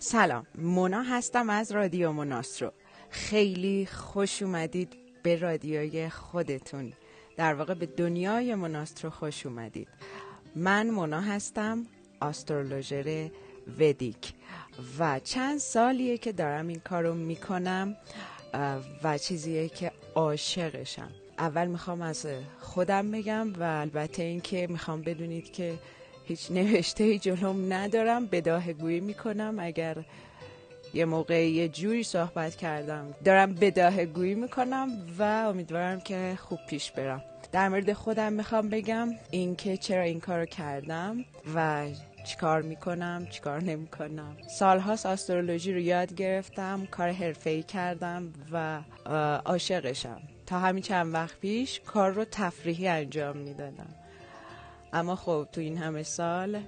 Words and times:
سلام 0.00 0.46
مونا 0.58 1.02
هستم 1.02 1.50
از 1.50 1.72
رادیو 1.72 2.12
مناسترو 2.12 2.72
خیلی 3.10 3.86
خوش 3.86 4.42
اومدید 4.42 4.96
به 5.22 5.36
رادیوی 5.36 6.08
خودتون. 6.08 6.92
در 7.36 7.54
واقع 7.54 7.74
به 7.74 7.86
دنیای 7.86 8.54
مناسترو 8.54 9.10
خوش 9.10 9.46
اومدید. 9.46 9.88
من 10.56 10.90
مونا 10.90 11.20
هستم 11.20 11.86
آسترولوژر 12.20 13.30
ودیک. 13.78 14.32
و 14.98 15.20
چند 15.24 15.58
سالیه 15.58 16.18
که 16.18 16.32
دارم 16.32 16.68
این 16.68 16.80
کارو 16.80 17.14
می‌کنم 17.14 17.96
و 19.04 19.18
چیزیه 19.18 19.68
که 19.68 19.92
عاشقشم. 20.14 21.10
اول 21.38 21.66
می‌خوام 21.66 22.02
از 22.02 22.26
خودم 22.60 23.10
بگم 23.10 23.52
و 23.52 23.62
البته 23.62 24.22
اینکه 24.22 24.66
می‌خوام 24.70 25.02
بدونید 25.02 25.52
که 25.52 25.78
هیچ 26.28 26.50
نوشته 26.50 27.18
جلوم 27.18 27.72
ندارم. 27.72 28.26
بداه 28.26 28.72
گویی 28.72 29.00
می‌کنم. 29.00 29.56
اگر 29.60 29.96
یه 30.94 31.04
موقع 31.04 31.48
یه 31.48 31.68
جوری 31.68 32.02
صحبت 32.02 32.56
کردم 32.56 33.14
دارم 33.24 33.54
بداه 33.54 34.04
گویی 34.04 34.34
می‌کنم 34.34 34.88
و 35.18 35.22
امیدوارم 35.22 36.00
که 36.00 36.38
خوب 36.40 36.58
پیش 36.68 36.90
برم. 36.90 37.24
در 37.52 37.68
مورد 37.68 37.92
خودم 37.92 38.32
می‌خوام 38.32 38.68
بگم 38.68 39.08
اینکه 39.30 39.76
چرا 39.76 40.02
این 40.02 40.20
کارو 40.20 40.46
کردم 40.46 41.24
و 41.54 41.86
چیکار 42.24 42.62
می‌کنم 42.62 43.26
چیکار 43.30 43.62
نمی‌کنم. 43.62 44.36
سالهاست 44.58 45.06
آسترولوژی 45.06 45.72
رو 45.72 45.78
یاد 45.78 46.14
گرفتم 46.14 46.88
کار 46.90 47.08
حرفه‌ای 47.08 47.62
کردم 47.62 48.32
و 48.52 48.80
عاشقشم. 49.44 50.20
تا 50.46 50.58
همین 50.58 50.82
چند 50.82 51.14
وقت 51.14 51.40
پیش 51.40 51.80
کار 51.80 52.10
رو 52.10 52.24
تفریحی 52.24 52.88
انجام 52.88 53.36
می‌دادم. 53.36 53.94
اما 54.92 55.16
خب 55.16 55.48
تو 55.52 55.60
این 55.60 55.78
همه 55.78 56.02
سال 56.02 56.62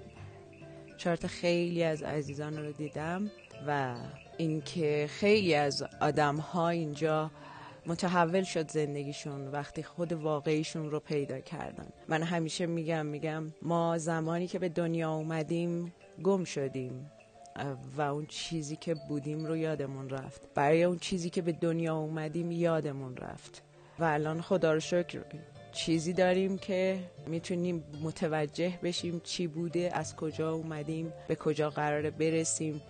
چارت 0.97 1.27
خیلی 1.27 1.83
از 1.83 2.03
عزیزان 2.03 2.57
رو 2.57 2.73
دیدم 2.73 3.31
و 3.67 3.95
اینکه 4.37 5.07
خیلی 5.11 5.55
از 5.55 5.85
آدم 6.01 6.37
ها 6.37 6.69
اینجا 6.69 7.31
متحول 7.87 8.43
شد 8.43 8.71
زندگیشون 8.71 9.49
وقتی 9.49 9.83
خود 9.83 10.13
واقعیشون 10.13 10.91
رو 10.91 11.01
پیدا 11.01 11.41
کردن. 11.41 11.87
من 12.09 12.23
همیشه 12.23 12.67
میگم 12.67 13.07
میگم 13.07 13.45
ما 13.63 13.99
زمانی 13.99 14.47
که 14.47 14.59
به 14.59 14.69
دنیا 14.69 15.13
اومدیم 15.13 15.93
گم 16.23 16.45
شدیم 16.45 17.11
و 17.97 18.03
اون 18.03 18.27
چیزی 18.27 18.77
که 18.77 18.95
بودیم 18.95 19.47
رو 19.47 19.57
یادمون 19.57 20.11
رفت. 20.11 20.43
برای 20.55 20.83
اون 20.83 20.99
چیزی 20.99 21.31
که 21.31 21.43
به 21.43 21.53
دنیا 21.53 21.97
اومدیم 21.97 22.51
یادمون 22.51 23.17
رفت. 23.17 23.63
و 23.99 24.05
الان 24.05 24.41
خدا 24.41 24.73
رو 24.73 24.81
شکر 24.81 25.19
چیزی 25.73 26.13
داریم 26.13 26.59
که 26.59 26.99
می‌تونیم 27.27 27.85
متوجه 28.03 28.79
بشیم 28.83 29.21
چی 29.25 29.47
بوده 29.47 29.91
از 29.93 30.17
کجا 30.17 30.53
اومدیم 30.53 31.13
به 31.29 31.35
کجا 31.35 31.71
قراره 31.71 32.11
برسیم 32.11 32.83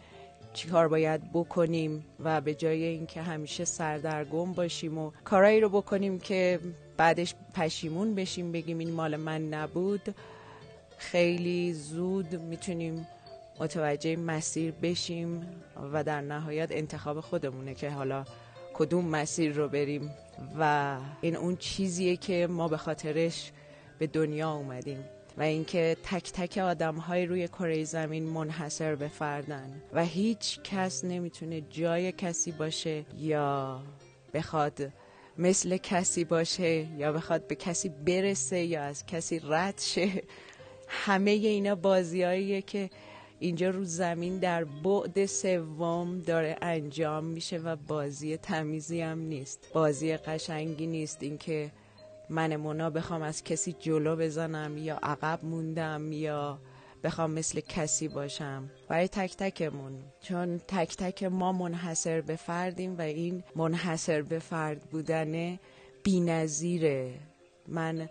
چی 0.53 0.69
کار 0.69 0.89
باید 0.89 1.33
بکنیم 1.33 2.07
و 2.21 2.41
به 2.41 2.55
جای 2.55 2.85
اینکه 2.85 3.23
همیشه 3.23 3.65
سردرگم 3.65 4.53
باشیم 4.53 4.99
و 4.99 5.11
کارایی 5.25 5.61
رو 5.61 5.69
بکنیم 5.69 6.19
که 6.19 6.61
بعدش 6.97 7.35
پشیمون 7.55 8.15
بشیم 8.15 8.53
بگیم 8.53 8.79
این 8.79 8.93
مال 8.93 9.17
من 9.17 9.49
نبود 9.49 10.15
خیلی 10.99 11.73
زود 11.73 12.35
می‌تونیم 12.35 13.07
متوجه 13.61 14.17
مسیر 14.17 14.73
بشیم 14.83 15.47
و 15.93 16.05
در 16.05 16.21
نهایت 16.21 16.73
انتخاب 16.73 17.21
خودمونه 17.21 17.75
که 17.75 17.91
حالا 17.91 18.25
کدوم 18.81 19.05
مسیر 19.05 19.53
رو 19.53 19.69
بریم 19.69 20.11
و 20.59 20.97
این 21.21 21.37
اون 21.37 21.57
چیزیه 21.57 22.17
که 22.17 22.47
ما 22.51 22.69
به 22.69 22.77
خاطرش 22.77 23.53
به 23.99 24.07
دنیا 24.07 24.53
اومدیم 24.53 25.05
و 25.39 25.43
اینکه 25.43 25.97
تک 26.03 26.33
تک 26.33 26.59
آدم 26.59 26.97
های 26.97 27.27
روی 27.27 27.49
کره 27.49 27.85
زمین 27.85 28.23
منحصر 28.23 28.95
به 28.95 29.09
فردن 29.09 29.83
و 29.93 30.05
هیچ 30.05 30.61
کس 30.65 31.05
نمی‌تونه 31.05 31.61
جای 31.61 32.13
کسی 32.13 32.53
باشه 32.53 33.05
یا 33.19 33.81
بخواد 34.35 34.93
مثل 35.39 35.77
کسی 35.77 36.25
باشه 36.25 36.87
یا 36.99 37.13
بخواد 37.13 37.47
به 37.47 37.55
کسی 37.55 37.89
برسه 37.89 38.59
یا 38.65 38.83
از 38.83 39.07
کسی 39.07 39.41
رد 39.45 39.79
شه. 39.79 40.23
همه 40.89 41.31
اینا 41.31 41.75
بازیاییه 41.75 42.63
که 42.63 42.91
اینجا 43.41 43.71
رو 43.71 43.85
زمین 43.85 44.39
در 44.39 44.65
بعد 44.65 45.27
سوم 45.27 46.19
داره 46.19 46.57
انجام 46.63 47.25
میشه 47.25 47.59
و 47.59 47.77
بازی 47.77 48.37
تمیزی 48.37 49.01
هم 49.01 49.19
نیست. 49.19 49.67
بازی 49.73 50.17
قشنگی 50.17 50.87
نیست. 50.87 51.23
اینکه 51.23 51.71
من 52.31 52.57
مونا 52.57 52.91
بخوام 52.91 53.23
از 53.23 53.45
کسی 53.45 53.73
جلو 53.73 54.17
بزنم 54.17 54.79
یا 54.79 54.99
عقب 55.03 55.45
موندم 55.45 56.13
یا 56.13 56.59
بخوام 57.05 57.31
مثل 57.31 57.61
کسی 57.61 58.09
باشم. 58.09 58.71
برای 58.89 59.09
تک 59.09 59.37
تکمون. 59.37 59.93
چون 60.21 60.59
تک 60.59 60.97
تک 60.97 61.23
ما 61.23 61.53
منحصر 61.53 62.21
به 62.21 62.37
فردیم 62.37 62.99
و 62.99 63.01
این 63.01 63.45
منحصر 63.57 64.23
به 64.23 64.39
فرد 64.39 64.81
بودن 64.81 65.59
بی 66.03 66.21
نظیره. 66.21 67.15
من 67.69 68.09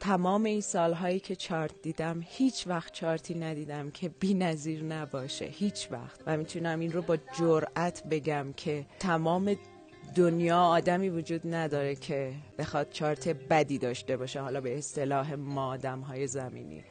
تمام 0.00 0.44
این 0.44 0.60
سالهایی 0.60 1.20
که 1.20 1.36
چارت 1.36 1.82
دیدم 1.82 2.24
هیچ 2.26 2.66
وقت 2.66 2.92
چارتی 2.92 3.34
ندیدم 3.34 3.90
که 3.90 4.08
بی 4.08 4.34
نظیر 4.34 4.84
نباشه 4.84 5.44
هیچ 5.44 5.88
وقت. 5.90 6.20
و 6.26 6.36
می‌تونم 6.36 6.80
این 6.80 6.92
رو 6.92 7.02
با 7.02 7.16
جرأت 7.38 8.02
بگم 8.10 8.52
که 8.56 8.86
تمام 8.98 9.56
دنیا 10.14 10.58
آدمی 10.58 11.08
وجود 11.08 11.54
نداره 11.54 11.94
که 11.94 12.32
بخواد 12.58 12.90
چارت 12.90 13.28
بدی 13.28 13.78
داشته 13.78 14.16
باشه 14.16 14.40
حالا 14.40 14.60
به 14.60 14.78
اصطلاح 14.78 15.34
ما 15.34 15.66
آدم 15.66 16.00
های 16.00 16.26
زمینی. 16.26 16.84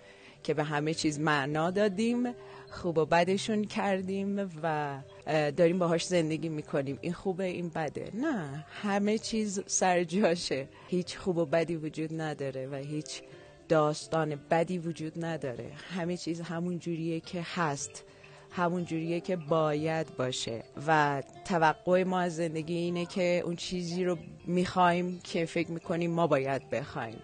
که 0.43 0.53
به 0.53 0.63
همه 0.63 0.93
چیز 0.93 1.19
معنا 1.19 1.71
دادیم 1.71 2.33
خوب 2.69 2.97
و 2.97 3.05
بدشون 3.05 3.63
کردیم 3.63 4.51
و 4.63 4.97
داریم 5.27 5.79
باهاش 5.79 6.05
زندگی 6.05 6.49
می‌کنیم. 6.49 6.97
این 7.01 7.13
خوبه 7.13 7.43
این 7.43 7.69
بده. 7.69 8.11
نه 8.13 8.65
همه 8.81 9.17
چیز 9.17 9.63
سر 9.65 10.03
جاشه. 10.03 10.67
هیچ 10.87 11.17
خوب 11.17 11.37
و 11.37 11.45
بدی 11.45 11.75
وجود 11.75 12.21
نداره 12.21 12.67
و 12.67 12.75
هیچ 12.75 13.21
داستان 13.69 14.35
بدی 14.51 14.77
وجود 14.77 15.25
نداره. 15.25 15.71
همه 15.95 16.17
چیز 16.17 16.41
همون 16.41 16.79
جوریه 16.79 17.19
که 17.19 17.41
هست. 17.55 18.03
همون 18.51 18.85
جوریه 18.85 19.19
که 19.19 19.35
باید 19.35 20.17
باشه. 20.17 20.63
و 20.87 21.23
توقع 21.45 22.03
ما 22.03 22.19
از 22.19 22.35
زندگی 22.35 22.75
اینه 22.75 23.05
که 23.05 23.41
اون 23.45 23.55
چیزی 23.55 24.05
رو 24.05 24.17
می‌خوایم 24.45 25.19
که 25.23 25.45
فکر 25.45 25.71
می‌کنیم 25.71 26.11
ما 26.11 26.27
باید 26.27 26.69
بخوایم. 26.69 27.19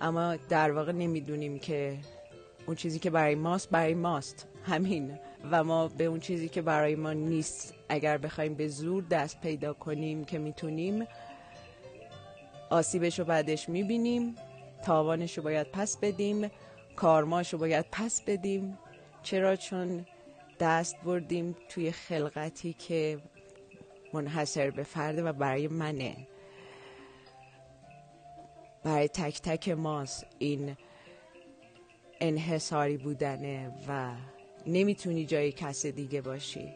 اما 0.00 0.36
در 0.36 0.72
واقع 0.72 0.92
نمی‌دونیم 0.92 1.58
که 1.58 1.98
اون 2.66 2.76
چیزی 2.76 2.98
که 2.98 3.10
برای 3.10 3.34
ماست 3.34 3.70
برای 3.70 3.94
ماست. 3.94 4.46
همین. 4.64 5.18
و 5.50 5.64
ما 5.64 5.88
به 5.88 6.04
اون 6.04 6.20
چیزی 6.20 6.48
که 6.48 6.62
برای 6.62 6.94
ما 6.94 7.12
نیست 7.12 7.74
اگر 7.88 8.18
بخوایم 8.18 8.54
به 8.54 8.68
زور 8.68 9.04
دست 9.04 9.40
پیدا 9.40 9.72
کنیم 9.72 10.24
که 10.24 10.38
می‌تونیم 10.38 11.06
آسیبش 12.70 13.18
رو 13.18 13.24
بعدش 13.24 13.68
می‌بینیم 13.68 14.34
تاوانش 14.84 15.38
رو 15.38 15.44
باید 15.44 15.70
پس 15.72 15.96
بدیم 15.96 16.50
کارماش 16.96 17.52
رو 17.52 17.58
باید 17.58 17.86
پس 17.92 18.22
بدیم. 18.22 18.78
چرا؟ 19.22 19.56
چون 19.56 20.06
دست 20.60 20.96
بردیم 21.04 21.56
توی 21.68 21.92
خلقتی 21.92 22.72
که 22.72 23.18
منحصر 24.12 24.70
به 24.70 24.82
فرده 24.82 25.22
و 25.22 25.32
برای 25.32 25.68
منه. 25.68 26.16
برای 28.84 29.08
تک 29.08 29.40
تک 29.42 29.68
ماست. 29.68 30.26
این 30.38 30.76
انحصاری 32.20 32.96
بودنه 32.96 33.72
و 33.88 34.10
نمی‌تونی 34.66 35.26
جای 35.26 35.52
کس 35.52 35.86
دیگه 35.86 36.20
باشی. 36.20 36.72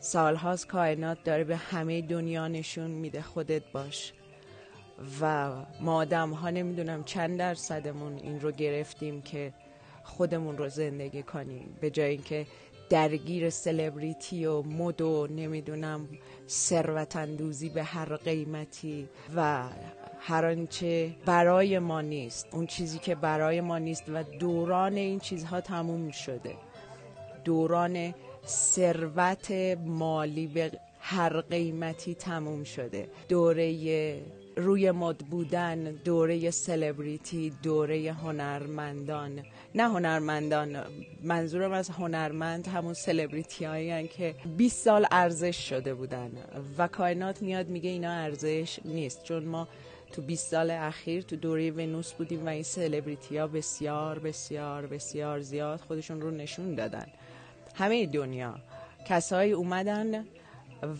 سالهاست 0.00 0.66
کائنات 0.66 1.18
داره 1.24 1.44
به 1.44 1.56
همه 1.56 2.02
دنیا 2.02 2.48
نشون 2.48 2.90
میده 2.90 3.22
خودت 3.22 3.62
باش. 3.72 4.12
و 5.20 5.52
ما 5.80 5.96
آدم 5.96 6.30
ها 6.30 6.50
نمی‌دونم 6.50 7.04
چند 7.04 7.38
درصدمون 7.38 8.16
این 8.16 8.40
رو 8.40 8.52
گرفتیم 8.52 9.22
که 9.22 9.52
خودمون 10.02 10.58
رو 10.58 10.68
زندگی 10.68 11.22
کنیم. 11.22 11.76
به 11.80 11.90
جای 11.90 12.10
اینکه 12.10 12.46
درگیر 12.90 13.50
سلبریتی 13.50 14.46
و 14.46 14.62
مد 14.62 15.00
و 15.00 15.26
نمی‌دونم 15.26 16.08
ثروت 16.48 17.16
اندوزی 17.16 17.68
به 17.68 17.82
هر 17.82 18.16
قیمتی 18.16 19.08
و 19.36 19.68
هر 20.20 20.46
آنچه 20.46 21.14
برای 21.26 21.78
ما 21.78 22.00
نیست 22.00 22.46
اون 22.52 22.66
چیزی 22.66 22.98
که 22.98 23.14
برای 23.14 23.60
ما 23.60 23.78
نیست 23.78 24.04
و 24.08 24.22
دوران 24.22 24.94
این 24.94 25.18
چیزها 25.18 25.60
تموم 25.60 26.10
شده. 26.10 26.54
دوران 27.44 28.14
ثروت 28.46 29.50
مالی 29.86 30.46
به 30.46 30.72
هر 31.00 31.40
قیمتی 31.40 32.14
تموم 32.14 32.64
شده. 32.64 33.08
دوره 33.28 34.22
روی 34.56 34.90
مد 34.90 35.18
بودن 35.18 35.84
دوره 35.84 36.50
سلبریتی 36.50 37.52
دوره 37.62 38.12
هنرمندان. 38.12 39.42
نه 39.74 39.88
هنرمندان 39.88 40.84
منظورم 41.22 41.72
از 41.72 41.90
هنرمند 41.90 42.68
همون 42.68 42.94
سلبریتی 42.94 43.64
هایی 43.64 44.08
که 44.08 44.34
20 44.56 44.84
سال 44.84 45.06
ارزش 45.10 45.68
شده 45.68 45.94
بودن 45.94 46.30
و 46.78 46.88
کائنات 46.88 47.42
میاد 47.42 47.68
میگه 47.68 47.90
اینا 47.90 48.10
ارزش 48.10 48.78
نیست 48.84 49.24
چون 49.24 49.44
ما 49.44 49.68
تو 50.12 50.22
20 50.22 50.50
سال 50.50 50.70
اخیر 50.70 51.22
تو 51.22 51.36
دوره 51.36 51.70
ونوس 51.70 52.12
بودیم 52.12 52.46
و 52.46 52.48
این 52.48 52.62
سلبریتی 52.62 53.36
ها 53.36 53.46
بسیار 53.46 54.18
بسیار 54.18 54.86
بسیار 54.86 55.40
زیاد 55.40 55.80
خودشون 55.80 56.20
رو 56.20 56.30
نشون 56.30 56.74
دادن. 56.74 57.06
همه 57.74 58.06
دنیا 58.06 58.54
کسایی 59.08 59.52
اومدن 59.52 60.24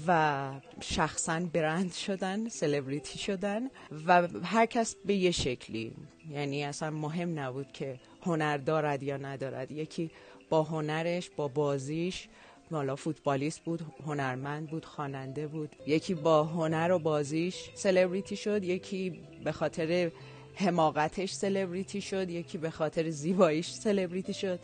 و 0.06 0.50
شخصا 0.80 1.40
برند 1.52 1.92
شدن 1.92 2.48
سلبریتی 2.48 3.18
شدن 3.18 3.62
و 4.06 4.28
هر 4.42 4.66
کس 4.66 4.96
به 5.04 5.14
یه 5.14 5.30
شکلی 5.30 5.94
یعنی 6.30 6.64
اصلا 6.64 6.90
مهم 6.90 7.38
نبود 7.38 7.72
که 7.72 8.00
هنر 8.22 8.56
دارد 8.56 9.02
یا 9.02 9.16
ندارد. 9.16 9.70
یکی 9.70 10.10
با 10.50 10.62
هنرش 10.62 11.30
با 11.36 11.48
بازیش 11.48 12.28
حالا 12.70 12.96
فوتبالیست 12.96 13.60
بود 13.64 13.80
هنرمند 14.06 14.70
بود 14.70 14.84
خواننده 14.84 15.46
بود. 15.46 15.76
یکی 15.86 16.14
با 16.14 16.44
هنر 16.44 16.92
و 16.92 16.98
بازیش 16.98 17.70
سلبریتی 17.74 18.36
شد 18.36 18.64
یکی 18.64 19.20
به 19.44 19.52
خاطر 19.52 20.10
حماقتش 20.54 21.32
سلبریتی 21.32 22.00
شد 22.00 22.30
یکی 22.30 22.58
به 22.58 22.70
خاطر 22.70 23.10
زیباییش 23.10 23.70
سلبریتی 23.70 24.34
شد 24.34 24.58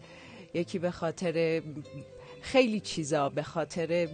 یکی 0.55 0.79
به 0.79 0.91
خاطر 0.91 1.63
خیلی 2.43 2.81
چیزا 2.81 3.29
به 3.29 3.43
خاطر 3.43 4.09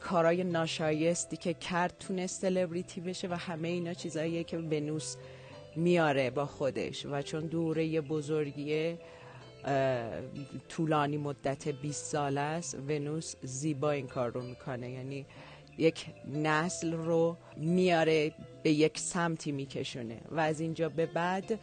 کارای 0.00 0.44
ناشایستی 0.44 1.36
که 1.36 1.54
کرد 1.54 1.96
تونست 2.00 2.40
سلبریتی 2.40 3.00
بشه 3.00 3.28
و 3.28 3.34
همه 3.34 3.68
اینا 3.68 3.94
چیزاییه 3.94 4.44
که 4.44 4.58
ونوس 4.58 5.16
میاره 5.76 6.30
با 6.30 6.46
خودش 6.46 7.06
و 7.06 7.22
چون 7.22 7.46
دوره 7.46 8.00
بزرگیه 8.00 8.98
طولانی 10.68 11.16
مدت 11.16 11.68
20 11.68 12.04
سال 12.04 12.38
است 12.38 12.74
ونوس 12.74 13.34
زیبا 13.42 13.90
این 13.90 14.06
کار 14.06 14.30
رو 14.30 14.42
می‌کنه. 14.42 14.90
یعنی 14.90 15.26
یک 15.78 16.06
نسل 16.34 16.92
رو 16.92 17.36
میاره 17.56 18.32
به 18.62 18.70
یک 18.70 18.98
سمتی 18.98 19.52
میکشونه 19.52 20.20
و 20.30 20.40
از 20.40 20.60
اینجا 20.60 20.88
به 20.88 21.06
بعد 21.06 21.58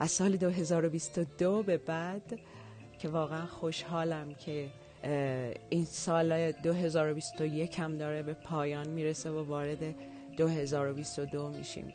از 0.00 0.10
سال 0.10 0.36
2022 0.36 1.62
به 1.62 1.76
بعد 1.76 2.38
که 2.98 3.08
واقعا 3.08 3.46
خوشحالم 3.46 4.34
که 4.34 4.68
این 5.70 5.84
سال 5.84 6.52
2021 6.52 7.80
هم 7.80 7.98
داره 7.98 8.22
به 8.22 8.32
پایان 8.32 8.88
می‌رسه 8.88 9.30
و 9.30 9.44
وارد 9.44 9.94
2022 10.36 11.48
میشیم. 11.48 11.92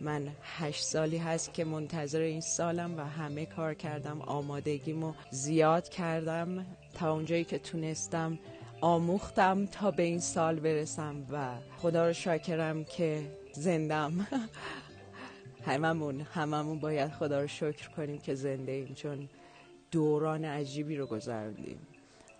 من 0.00 0.28
هشت 0.42 0.84
سالی 0.84 1.16
هست 1.16 1.54
که 1.54 1.64
منتظر 1.64 2.20
این 2.20 2.40
سالم 2.40 2.98
و 2.98 3.00
همه 3.00 3.46
کار 3.46 3.74
کردم. 3.74 4.20
آمادگیمو 4.20 5.12
زیاد 5.30 5.88
کردم. 5.88 6.66
تا 6.94 7.12
اونجایی 7.12 7.44
که 7.44 7.58
تونستم 7.58 8.38
آموختم 8.80 9.66
تا 9.66 9.90
به 9.90 10.02
این 10.02 10.20
سال 10.20 10.60
برسم 10.60 11.26
و 11.32 11.48
خدا 11.76 12.06
رو 12.06 12.12
شاکرم 12.12 12.84
که 12.84 13.22
زندم. 13.52 14.26
هممون 15.66 16.20
هممون 16.20 16.78
باید 16.78 17.12
خدا 17.12 17.40
رو 17.40 17.46
شکر 17.46 17.88
کنیم 17.88 18.18
که 18.18 18.34
زنده 18.34 18.72
ایم 18.72 18.94
چون 18.94 19.28
دوران 19.90 20.44
عجیبی 20.44 20.96
رو 20.96 21.06
گذروندیم. 21.06 21.78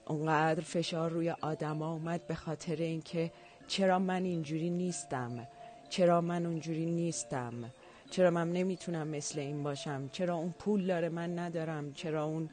اونقدر 0.07 0.61
فشار 0.61 1.11
روی 1.11 1.31
آدما 1.31 1.93
اومد 1.93 2.27
به 2.27 2.35
خاطر 2.35 2.77
اینکه 2.77 3.33
چرا 3.67 3.99
من 3.99 4.25
اینجوری 4.25 4.71
نیستم؟ 4.71 5.47
چرا 5.95 6.21
من 6.21 6.47
اونجوری 6.47 6.87
نیستم؟ 6.87 7.53
چرا 8.11 8.31
من 8.31 8.53
نمی‌تونم 8.53 9.09
مثل 9.09 9.39
این 9.39 9.63
باشم؟ 9.63 10.09
چرا 10.13 10.35
اون 10.35 10.55
پول 10.59 10.87
داره 10.87 11.09
من 11.09 11.39
ندارم؟ 11.39 11.93
چرا 11.93 12.25
اون 12.25 12.51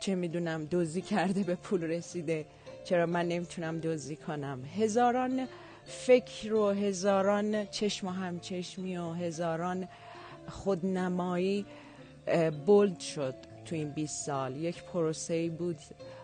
چه 0.00 0.14
می‌دونم 0.14 0.64
دوزی 0.64 1.02
کرده 1.02 1.42
به 1.42 1.54
پول 1.54 1.84
رسیده؟ 1.84 2.46
چرا 2.84 3.06
من 3.06 3.28
نمی‌تونم 3.28 3.78
دوزی 3.78 4.16
کنم؟ 4.16 4.64
هزاران 4.78 5.48
فکر 5.84 6.54
و 6.54 6.70
هزاران 6.70 7.66
چشم 7.66 8.06
و 8.06 8.10
همچشمی 8.10 8.96
و 8.96 9.12
هزاران 9.12 9.88
خودنمایی 10.48 11.66
بولد 12.66 12.98
شد 13.00 13.34
تو 13.64 13.74
این 13.74 13.90
20 13.90 14.26
سال. 14.26 14.56
یک 14.56 14.82
پروسه 14.82 15.48
بود 15.48 15.78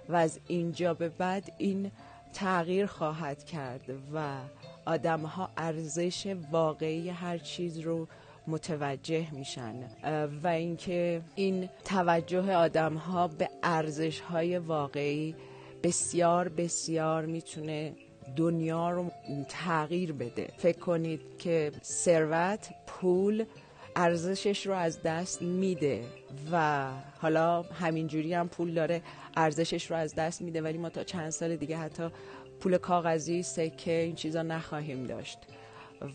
و 0.08 0.16
از 0.16 0.40
اینجا 0.46 0.94
به 0.94 1.08
بعد 1.08 1.52
این 1.58 1.90
تغییر 2.32 2.86
خواهد 2.86 3.44
کرد 3.44 3.90
و 4.14 4.38
آدم 4.86 5.20
ها 5.20 5.50
ارزش 5.56 6.36
واقعی 6.50 7.08
هر 7.08 7.38
چیز 7.38 7.78
رو 7.78 8.08
متوجه 8.46 9.34
میشن. 9.34 9.74
و 10.42 10.46
اینکه 10.46 11.22
این 11.34 11.68
توجه 11.84 12.54
آدم 12.54 12.94
ها 12.94 13.28
به 13.28 13.48
ارزش 13.62 14.20
های 14.20 14.58
واقعی 14.58 15.34
بسیار 15.82 16.48
بسیار 16.48 17.26
می‌تونه 17.26 17.92
دنیا 18.36 18.90
رو 18.90 19.10
تغییر 19.48 20.12
بده. 20.12 20.48
فکر 20.58 20.78
کنید 20.78 21.20
که 21.38 21.72
ثروت 21.82 22.70
پول 22.86 23.44
ارزشش 23.96 24.66
رو 24.66 24.74
از 24.74 25.02
دست 25.02 25.42
میده 25.42 26.04
و 26.52 26.88
حالا 27.20 27.62
همینجوری 27.62 28.34
هم 28.34 28.48
پول 28.48 28.74
داره 28.74 29.02
ارزشش 29.36 29.90
رو 29.90 29.96
از 29.96 30.14
دست 30.14 30.42
میده 30.42 30.62
ولی 30.62 30.78
ما 30.78 30.88
تا 30.88 31.04
چند 31.04 31.30
سال 31.30 31.56
دیگه 31.56 31.76
حتی 31.76 32.08
پول 32.60 32.78
کاغذی 32.78 33.42
سکه 33.42 33.92
این 33.92 34.14
چیزا 34.14 34.42
نخواهیم 34.42 35.06
داشت. 35.06 35.38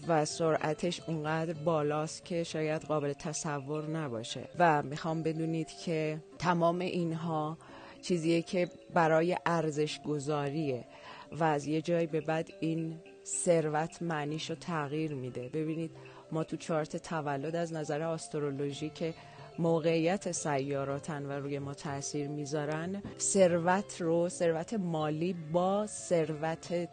و 0.07 0.25
سرعتش 0.25 1.01
اونقدر 1.07 1.53
بالاست 1.53 2.25
که 2.25 2.43
شاید 2.43 2.81
قابل 2.81 3.13
تصور 3.13 3.89
نباشه. 3.89 4.49
و 4.59 4.83
می‌خوام 4.83 5.23
بدونید 5.23 5.67
که 5.67 6.19
تمام 6.39 6.79
اینها 6.79 7.57
چیزیه 8.01 8.41
که 8.41 8.69
برای 8.93 9.37
ارزش 9.45 9.99
گذاریه 10.01 10.85
و 11.31 11.43
از 11.43 11.67
یه 11.67 11.81
جای 11.81 12.07
به 12.07 12.21
بعد 12.21 12.49
این 12.59 12.99
ثروت 13.25 14.01
معنیش 14.01 14.49
رو 14.49 14.55
تغییر 14.55 15.13
میده. 15.13 15.49
ببینید 15.49 15.91
ما 16.31 16.43
تو 16.43 16.57
چارت 16.57 16.97
تولد 16.97 17.55
از 17.55 17.73
نظر 17.73 18.01
آسترولوژی 18.01 18.89
که 18.89 19.13
موقعیت 19.59 20.31
سیاراتن 20.31 21.25
و 21.25 21.31
روی 21.31 21.59
ما 21.59 21.73
تاثیر 21.73 22.27
می‌ذارن. 22.27 23.03
ثروت 23.19 24.01
رو 24.01 24.29
ثروت 24.29 24.73
مالی 24.73 25.35
با 25.53 25.87
ثروت 25.87 26.89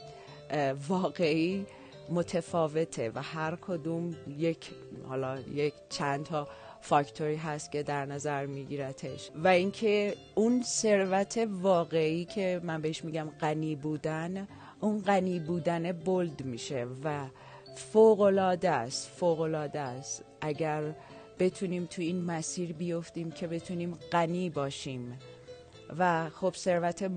واقعی 0.89 1.67
متفاوته 2.11 3.11
و 3.15 3.23
هر 3.23 3.57
کدوم 3.57 4.17
یک 4.39 4.71
حالا 5.09 5.41
یک 5.41 5.75
چند 5.89 6.25
تا 6.25 6.49
فاکتوری 6.81 7.37
هست 7.37 7.73
که 7.73 7.83
در 7.83 8.07
نظر 8.07 8.47
میگیرتش. 8.47 9.31
و 9.45 9.49
اینکه 9.49 10.15
اون 10.35 10.63
ثروت 10.63 11.49
واقعی 11.51 12.25
که 12.25 12.61
من 12.65 12.83
بهش 12.83 13.05
میگم 13.05 13.29
غنی 13.41 13.77
بودن 13.77 14.49
اون 14.81 15.01
غنی 15.01 15.39
بودن 15.39 15.93
بولد 15.93 16.45
میشه 16.45 16.87
و 17.05 17.27
فوق 17.77 18.21
العاده 18.21 18.71
است 18.71 19.09
فوق 19.09 19.41
العاده 19.41 19.81
است. 19.81 20.25
اگر 20.41 20.83
بتونیم 21.43 21.87
تو 21.87 22.03
این 22.03 22.25
مسیر 22.25 22.73
بیفتیم 22.73 23.31
که 23.31 23.47
بتونیم 23.47 23.99
غنی 24.13 24.51
باشیم. 24.51 25.19
و 25.99 26.31
خب 26.31 26.55
ثروت 26.57 27.11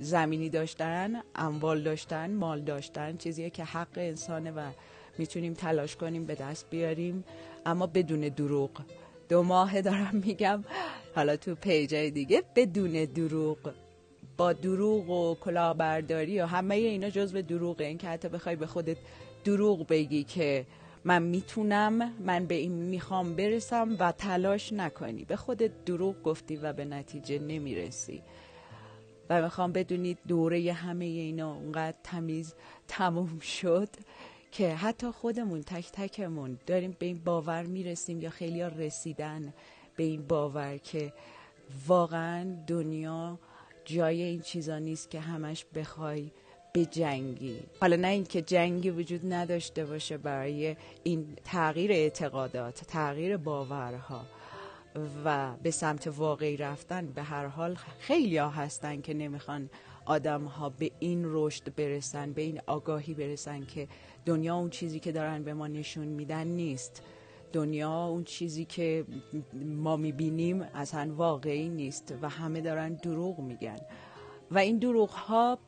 زمینی 0.00 0.48
داشتن 0.48 1.22
اموال 1.34 1.82
داشتن 1.82 2.34
مال 2.34 2.60
داشتن 2.60 3.16
چیزیه 3.16 3.50
که 3.50 3.64
حق 3.64 3.88
انسانه 3.96 4.50
و 4.50 4.70
می‌تونیم 5.18 5.54
تلاش 5.54 5.96
کنیم 5.96 6.24
به 6.24 6.34
دست 6.34 6.70
بیاریم. 6.70 7.24
اما 7.66 7.86
بدون 7.86 8.20
دروغ. 8.20 8.70
دو 9.28 9.42
ماه 9.42 9.80
دارم 9.80 10.22
میگم. 10.26 10.64
حالا 11.14 11.36
تو 11.36 11.54
پیجای 11.54 12.10
دیگه 12.10 12.42
بدون 12.56 13.04
دروغ. 13.04 13.72
با 14.36 14.52
دروغ 14.52 15.10
و 15.10 15.34
کلاهبرداری 15.34 16.40
و 16.40 16.46
همه 16.46 16.74
اینا 16.74 17.10
جزو 17.10 17.42
دروغه. 17.42 17.84
این 17.84 17.98
که 17.98 18.08
حتی 18.08 18.28
بخوای 18.28 18.56
به 18.56 18.66
خودت 18.66 18.96
دروغ 19.44 19.86
بگی 19.86 20.24
که 20.24 20.66
من 21.06 21.22
می‌تونم 21.22 22.12
من 22.20 22.46
به 22.46 22.54
این 22.54 22.72
می‌خوام 22.72 23.36
برسم 23.36 23.96
و 23.98 24.12
تلاش 24.12 24.72
نکنی. 24.72 25.24
به 25.24 25.36
خودت 25.36 25.84
دروغ 25.84 26.22
گفتی 26.22 26.56
و 26.56 26.72
به 26.72 26.84
نتیجه 26.84 27.38
نمی‌رسی. 27.38 28.22
و 29.30 29.42
می‌خوام 29.42 29.72
بدونید 29.72 30.18
دوره 30.28 30.72
همه 30.72 31.04
اینا 31.04 31.54
اونقدر 31.54 31.96
تمیز 32.04 32.54
تموم 32.88 33.38
شد 33.38 33.88
که 34.52 34.74
حتی 34.74 35.10
خودمون 35.10 35.62
تک 35.62 35.92
تکمون 35.92 36.58
داریم 36.66 36.96
به 36.98 37.06
این 37.06 37.20
باور 37.24 37.62
می‌رسیم 37.62 38.20
یا 38.20 38.30
خیلی 38.30 38.62
رسیدن 38.62 39.54
به 39.96 40.04
این 40.04 40.26
باور 40.26 40.76
که 40.76 41.12
واقعا 41.86 42.56
دنیا 42.66 43.38
جای 43.84 44.22
این 44.22 44.40
چیزا 44.40 44.78
نیست 44.78 45.10
که 45.10 45.20
همش 45.20 45.64
بخوای 45.74 46.30
به 46.76 46.84
جنگی. 46.84 47.60
حالا 47.80 47.96
نه 47.96 48.08
اینکه 48.08 48.42
جنگی 48.42 48.90
وجود 48.90 49.32
نداشته 49.32 49.84
باشه 49.84 50.18
برای 50.18 50.76
این 51.02 51.26
تغییر 51.44 51.92
اعتقادات 51.92 52.84
تغییر 52.84 53.36
باورها 53.36 54.20
و 55.24 55.56
به 55.62 55.70
سمت 55.70 56.06
واقعی 56.06 56.56
رفتن 56.56 57.06
به 57.06 57.22
هر 57.22 57.46
حال 57.46 57.74
خیلی 57.98 58.36
ها 58.36 58.48
هستن 58.48 59.00
که 59.00 59.14
نمی‌خوان 59.14 59.70
آدم 60.04 60.44
ها 60.44 60.68
به 60.68 60.90
این 60.98 61.22
رشد 61.24 61.74
برسن 61.74 62.32
به 62.32 62.42
این 62.42 62.60
آگاهی 62.66 63.14
برسن 63.14 63.64
که 63.64 63.88
دنیا 64.26 64.56
اون 64.56 64.70
چیزی 64.70 65.00
که 65.00 65.12
دارن 65.12 65.42
به 65.42 65.54
ما 65.54 65.66
نشون 65.66 66.06
میدن 66.06 66.46
نیست. 66.46 67.02
دنیا 67.52 68.06
اون 68.06 68.24
چیزی 68.24 68.64
که 68.64 69.04
ما 69.54 69.96
می‌بینیم 69.96 70.62
اصلا 70.62 71.14
واقعی 71.14 71.68
نیست 71.68 72.14
و 72.22 72.28
همه 72.28 72.60
دارن 72.60 72.94
دروغ 72.94 73.38
میگن. 73.38 73.78
و 74.50 74.58
این 74.58 74.78
دروغ 74.78 75.10
ها 75.10 75.58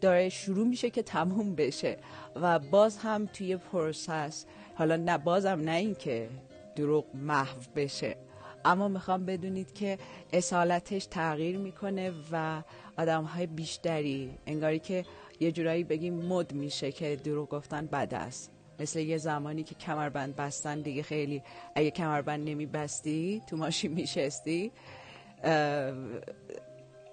داره 0.00 0.28
شروع 0.28 0.66
میشه 0.66 0.90
که 0.90 1.02
تموم 1.02 1.54
بشه 1.54 1.96
و 2.36 2.58
باز 2.58 2.98
هم 2.98 3.26
توی 3.26 3.56
پروسس 3.56 4.44
حالا 4.74 4.96
نه 4.96 5.18
بازم 5.18 5.60
نه 5.64 5.70
این 5.72 5.94
که 5.94 6.28
دروغ 6.76 7.04
محو 7.14 7.60
بشه 7.76 8.16
اما 8.64 8.88
می‌خوام 8.88 9.26
بدونید 9.26 9.74
که 9.74 9.98
اصالتش 10.32 11.06
تغییر 11.06 11.58
می‌کنه 11.58 12.12
و 12.32 12.62
آدم 12.98 13.24
های 13.24 13.46
بیشتری 13.46 14.30
انگاری 14.46 14.78
که 14.78 15.04
یه 15.40 15.52
جورایی 15.52 15.84
بگیم 15.84 16.14
مد 16.14 16.52
میشه 16.52 16.92
که 16.92 17.16
دروغ 17.16 17.48
گفتن 17.48 17.86
بد 17.86 18.14
است. 18.14 18.50
مثل 18.80 18.98
یه 18.98 19.18
زمانی 19.18 19.62
که 19.62 19.74
کمربند 19.74 20.36
بستن 20.36 20.80
دیگه 20.80 21.02
خیلی 21.02 21.42
اگه 21.74 21.90
کمربند 21.90 22.48
نمی 22.48 22.66
بستی 22.66 23.42
تو 23.46 23.56
ماشین 23.56 23.92
میشستی 23.92 24.72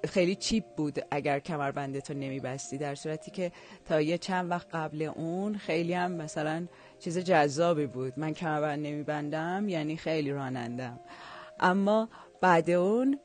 خیلی 0.05 0.35
چیپ 0.35 0.63
بود 0.77 0.99
اگر 1.11 1.39
کمربندتو 1.39 2.13
نمی 2.13 2.39
بستی 2.39 2.77
در 2.77 2.95
صورتی 2.95 3.31
که 3.31 3.51
تا 3.85 4.01
یه 4.01 4.17
چند 4.17 4.51
وقت 4.51 4.67
قبل 4.75 5.01
اون 5.01 5.57
خیلی 5.57 5.93
هم 5.93 6.11
مثلا 6.11 6.67
چیز 6.99 7.17
جذابی 7.17 7.85
بود. 7.85 8.13
من 8.17 8.33
کمربند 8.33 8.85
نمی 8.85 9.03
بندم 9.03 9.69
یعنی 9.69 9.97
خیلی 9.97 10.31
رانندم. 10.31 10.99
اما 11.59 12.09
بعد 12.41 12.69
اون 12.69 13.19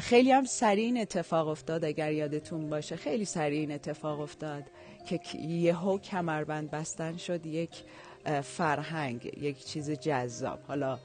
خیلی 0.00 0.32
هم 0.32 0.44
سریع 0.44 1.00
اتفاق 1.00 1.48
افتاد 1.48 1.84
اگر 1.84 2.12
یادتون 2.12 2.70
باشه. 2.70 2.96
خیلی 2.96 3.24
سریع 3.24 3.60
این 3.60 3.72
اتفاق 3.72 4.20
افتاد 4.20 4.64
که 5.06 5.38
یهو 5.38 5.98
کمربند 5.98 6.70
بستن 6.70 7.16
شد 7.16 7.46
یک 7.46 7.84
فرهنگ 8.42 9.32
یک 9.40 9.64
چیز 9.64 9.90
جذاب. 9.90 10.58
حالا 10.68 10.98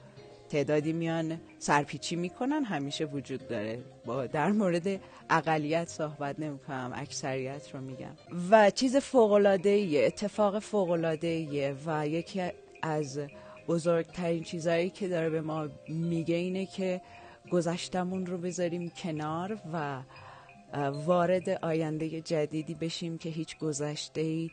تعدادی 0.48 0.92
میان 0.92 1.40
سرپیچی 1.58 2.16
می‌کنن 2.16 2.64
همیشه 2.64 3.04
وجود 3.04 3.48
داره. 3.48 3.78
با 4.04 4.26
در 4.26 4.52
مورد 4.52 5.00
اقلیت 5.30 5.88
صحبت 5.88 6.38
نمی‌کنم 6.38 6.92
اکثریت 6.94 7.74
رو 7.74 7.80
میگم. 7.80 8.12
و 8.50 8.70
چیز 8.70 8.96
فوق 8.96 9.32
اتفاق 10.06 10.58
فوق 10.58 10.90
و 11.86 12.08
یکی 12.08 12.42
از 12.82 13.20
بزرگترین 13.68 14.42
چیزهایی 14.42 14.90
که 14.90 15.08
داره 15.08 15.30
به 15.30 15.40
ما 15.40 15.68
میگه 15.88 16.34
اینه 16.34 16.66
که 16.66 17.00
گذشتمون 17.50 18.26
رو 18.26 18.38
بذاریم 18.38 18.92
کنار 19.02 19.58
و 19.72 20.02
وارد 20.90 21.48
آینده 21.48 22.20
جدیدی 22.20 22.74
بشیم 22.74 23.18
که 23.18 23.28
هیچ 23.28 23.58
گذشته 23.58 24.20
ای 24.20 24.50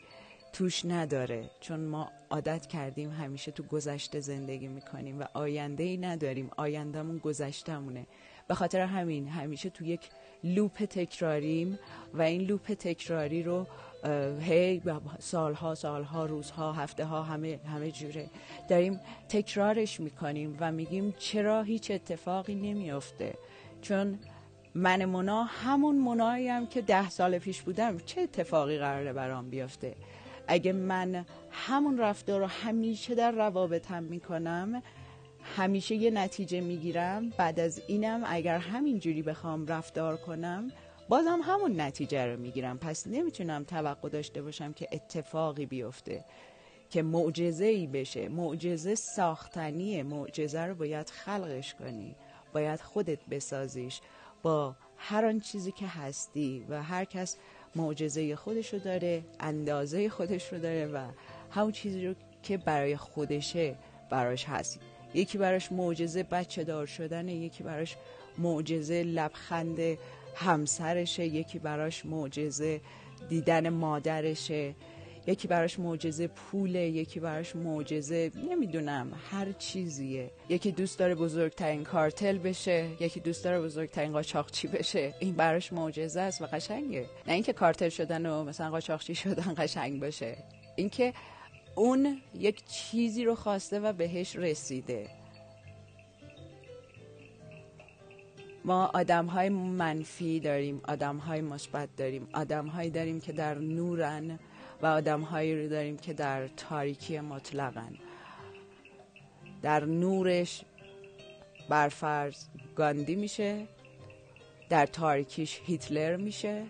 توش 0.54 0.84
نداره. 0.84 1.50
چون 1.60 1.80
ما 1.80 2.10
عادت 2.30 2.66
کردیم 2.66 3.10
همیشه 3.10 3.50
تو 3.50 3.62
گذشته 3.62 4.20
زندگی 4.20 4.68
می‌کنیم 4.68 5.20
و 5.20 5.24
آینده 5.34 5.82
ای 5.82 5.96
نداریم. 5.96 6.50
آیندهمون 6.56 7.18
گذشتمونه 7.18 8.06
به 8.48 8.54
خاطر 8.54 8.80
همین 8.80 9.28
همیشه 9.28 9.70
تو 9.70 9.84
یک 9.84 10.00
لوپ 10.44 10.84
تکراریم 10.84 11.78
و 12.14 12.22
این 12.22 12.40
لوپ 12.40 12.72
تکراری 12.72 13.42
رو 13.42 13.66
هی 14.40 14.82
سالها 15.18 15.74
سالها 15.74 16.26
روزها 16.26 16.72
هفته 16.72 17.04
ها 17.04 17.22
همه 17.22 17.60
همه 17.74 17.90
جوره 17.90 18.26
داریم 18.68 19.00
تکرارش 19.28 20.00
می‌کنیم 20.00 20.56
و 20.60 20.72
میگیم 20.72 21.14
چرا 21.18 21.62
هیچ 21.62 21.90
اتفاقی 21.90 22.54
نمیافته. 22.54 23.34
چون 23.82 24.18
من 24.74 25.04
منا 25.04 25.42
همون 25.42 25.96
منایی 25.96 26.48
هم 26.48 26.66
که 26.66 26.82
ده 26.82 27.10
سال 27.10 27.38
پیش 27.38 27.62
بودم. 27.62 27.98
چه 27.98 28.20
اتفاقی 28.20 28.78
قراره 28.78 29.12
برام 29.12 29.50
بیفته؟ 29.50 29.94
اگه 30.48 30.72
من 30.72 31.26
همون 31.50 31.98
رفتار 31.98 32.40
رو 32.40 32.46
همیشه 32.46 33.14
در 33.14 33.30
روابطم 33.30 34.02
می‌کنم 34.02 34.82
همیشه 35.56 35.94
یه 35.94 36.10
نتیجه 36.10 36.60
می‌گیرم. 36.60 37.30
بعد 37.30 37.60
از 37.60 37.82
اینم 37.86 38.22
اگر 38.26 38.58
همینجوری 38.58 39.22
بخوام 39.22 39.66
رفتار 39.66 40.16
کنم 40.16 40.70
بازم 41.08 41.40
همون 41.42 41.80
نتیجه 41.80 42.26
رو 42.26 42.40
می‌گیرم. 42.40 42.78
پس 42.78 43.06
نمی‌تونم 43.06 43.64
توقع 43.64 44.08
داشته 44.08 44.42
باشم 44.42 44.72
که 44.72 44.88
اتفاقی 44.92 45.66
بیفته 45.66 46.24
که 46.90 47.02
معجزه 47.02 47.64
ای 47.64 47.86
بشه. 47.86 48.28
معجزه 48.28 48.94
ساختنیه. 48.94 50.02
معجزه 50.02 50.60
رو 50.60 50.74
باید 50.74 51.10
خلقش 51.10 51.74
کنی. 51.74 52.16
باید 52.52 52.80
خودت 52.80 53.26
بسازیش. 53.30 54.00
با 54.42 54.76
هر 54.96 55.24
آن 55.24 55.40
چیزی 55.40 55.72
که 55.72 55.86
هستی 55.86 56.66
و 56.68 56.82
هر 56.82 57.04
کس 57.04 57.36
معجزه 57.76 58.36
خودش 58.36 58.72
رو 58.72 58.78
داره 58.78 59.22
اندازه 59.40 60.08
خودش 60.08 60.52
رو 60.52 60.58
داره 60.58 60.86
و 60.86 60.98
همون 61.50 61.72
چیزی 61.72 62.06
رو 62.06 62.14
که 62.42 62.56
برای 62.56 62.96
خودشه 62.96 63.74
براش 64.10 64.44
هست. 64.44 64.80
یکی 65.14 65.38
براش 65.38 65.72
معجزه 65.72 66.22
بچه 66.22 66.64
دار 66.64 66.86
شدنه 66.86 67.34
یکی 67.34 67.62
براش 67.62 67.96
معجزه 68.38 69.02
لبخند 69.02 69.78
همسرشه 70.34 71.26
یکی 71.26 71.58
براش 71.58 72.06
معجزه 72.06 72.80
دیدن 73.28 73.68
مادرشه. 73.68 74.74
یکی 75.26 75.48
براش 75.48 75.78
معجزه 75.78 76.26
پوله 76.26 76.80
یکی 76.80 77.20
براش 77.20 77.56
معجزه 77.56 78.30
نمی‌دونم 78.50 79.12
هر 79.30 79.52
چیزیه. 79.52 80.30
یکی 80.48 80.72
دوست 80.72 80.98
داره 80.98 81.14
بزرگترین 81.14 81.84
کارتل 81.84 82.38
بشه 82.38 82.88
یکی 83.00 83.20
دوست 83.20 83.44
داره 83.44 83.60
بزرگترین 83.60 84.12
قاچاقچی 84.12 84.68
بشه. 84.68 85.14
این 85.20 85.34
براش 85.34 85.72
معجزه 85.72 86.20
است 86.20 86.42
و 86.42 86.46
قشنگه. 86.46 87.06
نه 87.26 87.32
اینکه 87.32 87.52
کارتل 87.52 87.88
شدن 87.88 88.26
و 88.26 88.44
مثلا 88.44 88.70
قاچاقچی 88.70 89.14
شدن 89.14 89.54
قشنگ 89.58 90.00
باشه. 90.00 90.36
اینکه 90.76 91.12
اون 91.74 92.20
یک 92.34 92.64
چیزی 92.66 93.24
رو 93.24 93.34
خواسته 93.34 93.80
و 93.80 93.92
بهش 93.92 94.36
رسیده. 94.36 95.08
ما 98.64 98.90
آدم 98.94 99.26
های 99.26 99.48
منفی 99.48 100.40
داریم 100.40 100.80
آدم 100.88 101.16
های 101.16 101.40
مثبت 101.40 101.88
داریم 101.96 102.28
آدم 102.34 102.66
هایی 102.66 102.90
داریم 102.90 103.20
که 103.20 103.32
در 103.32 103.54
نورن. 103.54 104.38
و 104.84 104.86
آدم 104.86 105.20
هایی 105.20 105.62
رو 105.62 105.68
داریم 105.68 105.96
که 105.96 106.12
در 106.12 106.48
تاریکی 106.48 107.20
مطلقن. 107.20 107.94
در 109.62 109.84
نورش 109.84 110.64
برفرض 111.68 112.44
گاندی 112.76 113.14
میشه 113.14 113.66
در 114.68 114.86
تاریکیش 114.86 115.60
هیتلر 115.64 116.16
میشه 116.16 116.62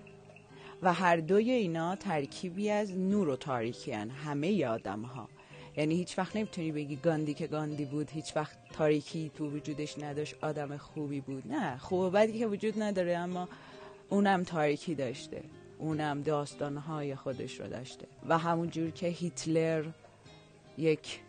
و 0.82 0.92
هر 0.92 1.16
دوی 1.16 1.50
اینا 1.50 1.96
ترکیبی 1.96 2.70
از 2.70 2.96
نور 2.98 3.28
و 3.28 3.36
تاریکی 3.36 3.92
هن. 3.92 4.10
همه 4.10 4.66
آدم 4.66 5.02
ها 5.02 5.28
یعنی 5.76 5.94
هیچ 5.94 6.18
وقت 6.18 6.36
نمی‌تونی 6.36 6.72
بگی 6.72 6.96
گاندی 6.96 7.34
که 7.34 7.46
گاندی 7.46 7.84
بود 7.84 8.10
هیچ 8.10 8.36
وقت 8.36 8.56
تاریکی 8.72 9.30
تو 9.34 9.50
وجودش 9.50 9.98
نداشت 9.98 10.34
آدم 10.42 10.76
خوبی 10.76 11.20
بود. 11.20 11.52
نه 11.52 11.78
خوب 11.78 11.98
و 11.98 12.10
بدی 12.10 12.38
که 12.38 12.46
وجود 12.46 12.82
نداره 12.82 13.16
اما 13.16 13.48
اونم 14.10 14.42
تاریکی 14.42 14.94
داشته. 14.94 15.42
اونم 15.84 16.22
داستانهای 16.22 17.14
خودش 17.14 17.60
رو 17.60 17.68
داشته. 17.68 18.06
و 18.28 18.38
همون 18.38 18.70
جور 18.70 18.90
که 18.90 19.06
هیتلر 19.06 19.84
یک 20.78 21.20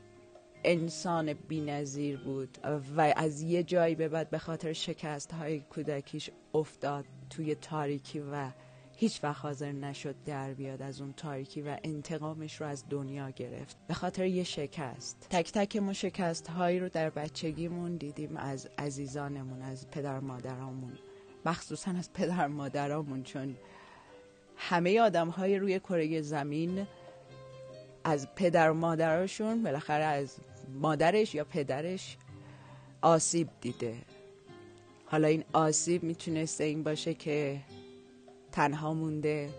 انسان 0.63 1.33
بینظیر 1.33 2.17
بود 2.17 2.57
و 2.97 3.13
از 3.15 3.41
یه 3.41 3.63
جایی 3.63 3.95
به 3.95 4.09
بعد 4.09 4.29
به 4.29 4.37
خاطر 4.37 4.73
شکست 4.73 5.33
های 5.33 5.59
کودکیش 5.59 6.29
افتاد 6.53 7.05
توی 7.29 7.55
تاریکی 7.55 8.19
و 8.19 8.51
هیچ 8.97 9.23
وقت 9.23 9.41
حاضر 9.41 9.71
نشد 9.71 10.15
در 10.25 10.53
بیاد 10.53 10.81
از 10.81 11.01
اون 11.01 11.13
تاریکی 11.13 11.61
و 11.61 11.77
انتقامش 11.83 12.61
رو 12.61 12.67
از 12.67 12.83
دنیا 12.89 13.29
گرفت 13.29 13.77
به 13.87 13.93
خاطر 13.93 14.25
یه 14.25 14.43
شکست. 14.43 15.27
تک 15.29 15.51
تک 15.51 15.75
ما 15.75 15.93
شکست 15.93 16.47
هایی 16.47 16.79
رو 16.79 16.89
در 16.89 17.09
بچگیمون 17.09 17.95
دیدیم 17.95 18.37
از 18.37 18.69
عزیزانمون 18.77 19.61
از 19.61 19.87
پدر 19.87 20.19
مادرامون 20.19 20.97
مخصوصا 21.45 21.91
از 21.91 22.13
پدر 22.13 22.47
مادرامون 22.47 23.23
چون 23.23 23.55
همه 24.57 25.01
آدم 25.01 25.29
های 25.29 25.59
روی 25.59 25.79
کره 25.79 26.21
زمین 26.21 26.87
از 28.03 28.27
پدر 28.35 28.71
و 28.71 28.73
مادرشون 28.73 29.63
بالاخره 29.63 30.03
از 30.03 30.37
مادرش 30.73 31.35
یا 31.35 31.43
پدرش 31.43 32.17
آسیب 33.01 33.47
دیده. 33.61 33.95
حالا 35.05 35.27
این 35.27 35.43
آسیب 35.53 36.03
می‌تونسته 36.03 36.63
این 36.63 36.83
باشه 36.83 37.13
که 37.13 37.59
تنها 38.51 38.93
مونده. 38.93 39.49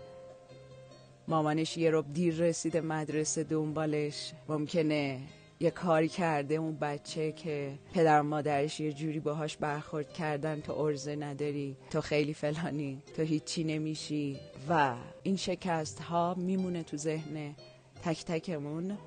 مامانش 1.27 1.77
یه 1.77 1.91
رب 1.91 2.13
دیر 2.13 2.35
رسیده 2.35 2.81
مدرسه 2.81 3.43
دنبالش. 3.43 4.33
ممکنه 4.49 5.19
یه 5.59 5.71
کاری 5.71 6.07
کرده 6.07 6.55
اون 6.55 6.75
بچه 6.75 7.31
که 7.31 7.79
پدر 7.93 8.21
مادرش 8.21 8.79
یه 8.79 8.93
جوری 8.93 9.19
باهاش 9.19 9.57
برخورد 9.57 10.13
کردن 10.13 10.61
تو 10.61 10.73
ارزه 10.73 11.15
نداری 11.15 11.77
تو 11.89 12.01
خیلی 12.01 12.33
فلانی 12.33 13.03
تو 13.15 13.21
هیچی 13.21 13.63
نمیشی 13.63 14.39
و 14.69 14.95
این 15.23 15.35
شکست 15.35 15.99
ها 15.99 16.35
میمونه 16.37 16.83
تو 16.83 16.97
ذهن 16.97 17.55
تک 18.03 18.25
تکمون. 18.25 18.97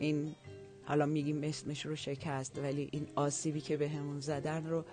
این 0.00 0.34
حالا 0.84 1.06
میگیم 1.06 1.44
اسمش 1.44 1.86
رو 1.86 1.96
شکست 1.96 2.58
ولی 2.58 2.88
این 2.92 3.08
آسیبی 3.14 3.60
که 3.60 3.76
به 3.76 3.88
همون 3.88 4.20
زدن 4.20 4.66
رو 4.66 4.84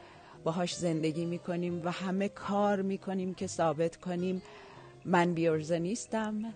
باهاش 0.44 0.76
زندگی 0.76 1.26
می‌کنیم 1.26 1.82
و 1.86 1.92
همه 1.92 2.30
کار 2.30 2.82
می‌کنیم 2.82 3.34
که 3.34 3.48
ثابت 3.48 3.96
کنیم. 3.96 4.42
من 5.06 5.34
بیارزه 5.34 5.80
نیستم 5.80 6.54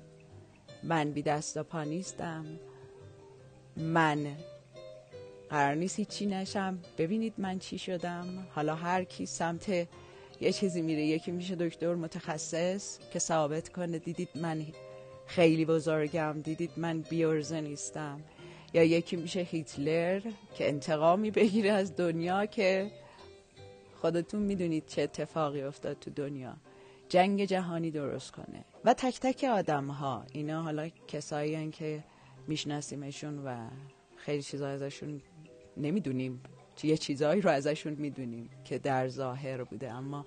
من 0.84 1.12
بی 1.12 1.22
دست 1.22 1.58
و 1.58 1.64
پا 1.64 1.84
نیستم. 1.84 2.46
من. 3.78 4.28
قرار 5.50 5.76
نیست 5.76 6.00
هیچی 6.00 6.26
نشم. 6.26 6.80
ببینید 6.98 7.34
من 7.38 7.60
چی 7.60 7.78
شدم. 7.78 8.48
حالا 8.56 8.76
هر 8.76 9.04
کی 9.04 9.26
سمت 9.26 9.70
یه 10.42 10.52
چیزی 10.52 10.82
میره 10.82 11.02
یکی 11.06 11.32
میشه 11.32 11.56
دکتر 11.56 11.96
متخصص. 11.96 13.00
که 13.14 13.20
ثابت 13.20 13.70
کنه 13.70 14.00
دیدید 14.00 14.30
من 14.36 14.66
خیلی 15.26 15.66
بزرگم 15.66 16.42
دیدید 16.44 16.72
من 16.78 17.02
بیارزه 17.02 17.62
نیستم. 17.62 18.22
یا 18.74 18.84
یکی 18.84 19.16
میشه 19.16 19.40
هیتلر 19.40 20.22
که 20.58 20.68
انتقامی 20.68 21.32
بگیره 21.32 21.72
از 21.72 21.96
دنیا 21.96 22.46
که 22.46 22.92
خودتون 24.02 24.42
می‌دونید 24.42 24.88
چه 24.88 25.02
اتفاقی 25.02 25.62
افتاد 25.62 26.00
تو 26.00 26.12
دنیا. 26.12 26.54
جنگ 27.10 27.46
جهانی 27.46 27.92
درست 27.92 28.32
کنه. 28.32 28.66
و 28.86 28.94
تک 28.94 29.20
تک 29.20 29.44
آدم 29.44 29.88
ها 29.88 30.24
اینا 30.32 30.62
حالا 30.62 30.90
کسایی 31.08 31.72
که 31.72 32.04
میشناسیمشون 32.48 33.46
و 33.46 33.70
خیلی 34.16 34.44
چیزا 34.44 34.68
ازشون 34.68 35.22
نمی‌دونیم. 35.78 36.42
یه 36.84 36.98
چیزایی 36.98 37.42
رو 37.42 37.50
ازشون 37.50 37.94
می‌دونیم 37.94 38.50
که 38.64 38.80
در 38.80 39.08
ظاهر 39.08 39.64
بوده 39.64 39.92
اما 39.92 40.26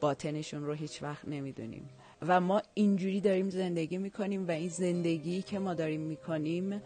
باطنشون 0.00 0.64
رو 0.64 0.72
هیچ 0.72 1.02
وقت 1.02 1.28
نمی‌دونیم. 1.28 1.88
و 2.22 2.40
ما 2.40 2.62
اینجوری 2.74 3.20
داریم 3.20 3.50
زندگی 3.50 3.98
می‌کنیم 3.98 4.48
و 4.48 4.50
این 4.50 4.68
زندگی 4.68 5.42
که 5.42 5.58
ما 5.58 5.74
داریم 5.74 6.00
می‌کنیم 6.00 6.82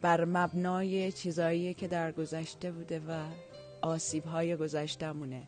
بر 0.00 0.24
مبنای 0.24 1.12
چیزایی 1.12 1.74
که 1.74 1.88
در 1.88 2.12
گذشته 2.12 2.72
بوده 2.72 3.00
و 3.08 3.24
آسیب 3.82 4.24
های 4.24 4.56
گذشتمونه 4.56 5.42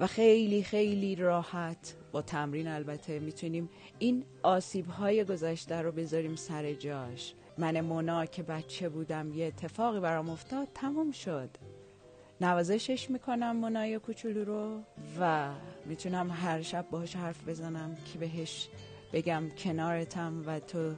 و 0.00 0.06
خیلی 0.06 0.62
خیلی 0.62 1.14
راحت 1.14 1.94
با 2.12 2.22
تمرین 2.22 2.68
البته 2.68 3.18
می‌تونیم 3.18 3.70
این 3.98 4.24
آسیب 4.42 4.86
های 4.86 5.24
گذشته 5.24 5.82
رو 5.82 5.92
بذاریم 5.92 6.36
سر 6.36 6.72
جاش. 6.72 7.34
من 7.58 7.80
مونا 7.80 8.26
که 8.26 8.42
بچه 8.42 8.88
بودم 8.88 9.32
یه 9.32 9.46
اتفاقی 9.46 10.00
برام 10.00 10.30
افتاد 10.30 10.68
تموم 10.74 11.12
شد. 11.12 11.50
نوازشش 12.40 13.10
می‌کنم 13.10 13.56
منای 13.56 13.98
کوچولو 13.98 14.44
رو 14.44 14.80
و 15.20 15.50
می‌تونم 15.86 16.30
هر 16.30 16.62
شب 16.62 16.86
باهاش 16.90 17.16
حرف 17.16 17.48
بزنم 17.48 17.96
که 18.12 18.18
بهش 18.18 18.68
بگم 19.12 19.48
کنارتم 19.58 20.42
و 20.46 20.60
تو 20.60 20.94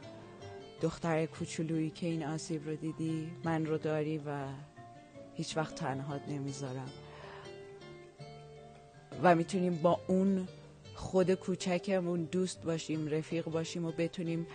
دختر 0.80 1.26
کوچولویی 1.26 1.90
که 1.90 2.06
این 2.06 2.24
آسیب 2.24 2.68
رو 2.68 2.76
دیدی 2.76 3.30
من 3.44 3.66
رو 3.66 3.78
داری 3.78 4.18
و 4.18 4.46
هیچ 5.34 5.56
وقت 5.56 5.74
تنهات 5.74 6.28
نمی‌ذارم. 6.28 6.90
و 9.22 9.34
می‌تونیم 9.34 9.74
با 9.82 10.00
اون 10.06 10.48
خود 10.94 11.34
کوچکمون 11.34 12.24
دوست 12.24 12.62
باشیم 12.62 13.08
رفیق 13.08 13.44
باشیم 13.44 13.84
و 13.84 13.92
بتونیم 13.98 14.46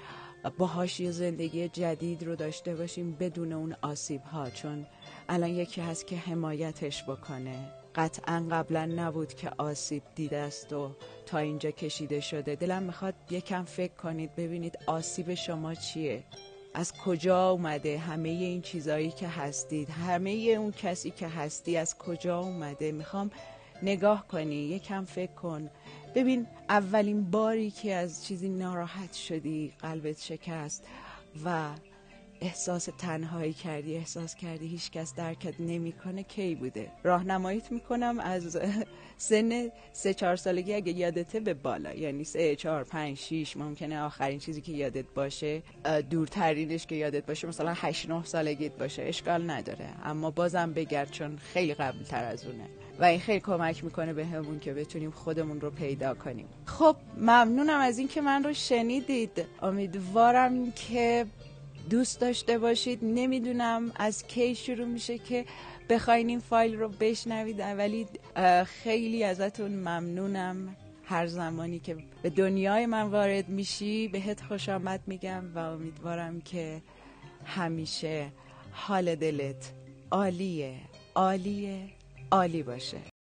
باهاش 0.58 1.00
یه 1.00 1.12
زندگی 1.12 1.68
جدید 1.68 2.24
رو 2.24 2.36
داشته 2.36 2.76
باشیم 2.76 3.18
بدون 3.20 3.54
اون 3.54 3.76
آسیب 3.82 4.22
ها 4.22 4.50
چون 4.50 4.86
الان 5.30 5.50
یکی 5.50 5.82
هست 5.82 6.08
که 6.08 6.18
حمایتش 6.18 7.04
بکنه. 7.04 7.72
قطعا 7.96 8.48
قبلا 8.52 8.86
نبود 8.86 9.34
که 9.34 9.52
آسیب 9.58 10.04
دیده 10.16 10.38
است 10.38 10.74
و 10.74 10.92
تا 11.26 11.38
اینجا 11.38 11.72
کشیده 11.72 12.20
شده. 12.20 12.56
دلم 12.56 12.84
می‌خواد 12.84 13.14
یکم 13.30 13.64
فکر 13.64 13.94
کنید 13.94 14.36
ببینید 14.36 14.80
آسیب 14.86 15.34
شما 15.34 15.76
چیه؟ 15.76 16.24
از 16.74 16.94
کجا 16.94 17.50
اومده؟ 17.50 17.98
همه 17.98 18.30
این 18.30 18.62
چیزایی 18.62 19.12
که 19.12 19.28
هستید 19.28 19.90
همه 19.90 20.30
اون 20.30 20.72
کسی 20.72 21.12
که 21.12 21.28
هستی 21.28 21.78
از 21.78 21.98
کجا 21.98 22.40
اومده؟ 22.40 22.92
می‌خوام 22.92 23.32
نگاه 23.84 24.28
کنی 24.28 24.56
یکم 24.56 25.06
فکر 25.06 25.32
کن. 25.32 25.70
ببین 26.16 26.48
اولین 26.70 27.32
باری 27.32 27.72
که 27.72 27.96
از 27.96 28.26
چیزی 28.26 28.50
ناراحت 28.50 29.14
شدی 29.14 29.74
قلبت 29.80 30.22
شکست 30.22 30.84
و 31.46 31.70
احساس 32.42 32.90
تنهایی 32.98 33.54
کردی 33.54 33.96
احساس 33.96 34.36
کردی 34.36 34.68
هیچ 34.68 34.92
کس 34.92 35.16
درکت 35.16 35.60
نمی‌کنه 35.60 36.24
کی 36.24 36.56
بوده؟ 36.56 36.92
راهنماییت 37.04 37.72
می‌کنم 37.72 38.20
از 38.20 38.58
سن 39.18 39.70
سه 39.94 40.14
چهار 40.14 40.36
سالگی 40.36 40.74
اگه 40.74 40.92
یادته 40.92 41.40
به 41.40 41.54
بالا. 41.54 41.94
یعنی 41.94 42.24
سه 42.24 42.56
چهار 42.56 42.84
پنج 42.84 43.18
شیش 43.18 43.58
ممکنه 43.58 44.02
آخرین 44.02 44.40
چیزی 44.40 44.62
که 44.62 44.72
یادت 44.72 45.06
باشه 45.16 45.62
دورترینش 46.10 46.86
که 46.86 46.96
یادت 46.96 47.26
باشه 47.26 47.48
مثلا 47.48 47.74
هشت 47.76 48.10
نه 48.10 48.24
سالگیت 48.24 48.78
باشه 48.78 49.04
اشکال 49.04 49.50
نداره. 49.50 49.90
اما 50.04 50.32
بازم 50.32 50.74
بگرد 50.74 51.12
چون 51.12 51.38
خیلی 51.38 51.74
قبل 51.74 52.04
تر 52.04 52.24
از 52.24 52.46
اونه. 52.46 52.66
و 53.00 53.04
این 53.04 53.20
خیلی 53.20 53.40
کمک 53.40 53.84
می‌کنه 53.84 54.14
به 54.14 54.26
همون 54.26 54.60
که 54.60 54.74
بتونیم 54.74 55.12
خودمون 55.12 55.62
رو 55.62 55.70
پیدا 55.70 56.14
کنیم. 56.14 56.48
خب 56.66 56.96
ممنونم 57.18 57.80
از 57.80 57.98
اینکه 57.98 58.22
من 58.22 58.44
رو 58.44 58.54
شنیدید. 58.54 59.46
امیدوارم 59.62 60.72
که 60.72 61.26
دوست 61.90 62.20
داشته 62.20 62.58
باشید. 62.58 63.00
نمی‌دونم 63.04 63.92
از 63.96 64.28
کی 64.28 64.56
شروع 64.56 64.86
میشه 64.86 65.18
که 65.18 65.46
بخواین 65.90 66.30
این 66.30 66.40
فایل 66.40 66.76
رو 66.76 66.90
بشنوید. 66.90 67.60
ولی 67.60 68.08
خیلی 68.66 69.24
ازتون 69.24 69.72
ممنونم. 69.72 70.76
هر 71.06 71.28
زمانی 71.28 71.80
که 71.80 71.98
به 72.22 72.30
دنیای 72.30 72.86
من 72.86 73.02
وارد 73.02 73.50
میشی 73.50 74.08
بهت 74.08 74.42
خوش 74.42 74.70
آمد 74.70 75.02
میگم 75.08 75.44
و 75.56 75.60
امیدوارم 75.60 76.42
که 76.42 76.82
همیشه 77.46 78.32
حال 78.72 79.16
دلت 79.16 79.72
عالیه. 80.12 80.76
عالیه. 81.16 81.80
عالی 82.32 82.64
باشه. 82.64 83.17